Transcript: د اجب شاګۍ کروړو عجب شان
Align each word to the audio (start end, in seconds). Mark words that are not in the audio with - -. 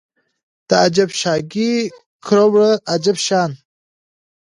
د 0.67 0.69
اجب 0.85 1.09
شاګۍ 1.19 1.73
کروړو 2.25 2.69
عجب 2.91 3.17
شان 3.25 3.51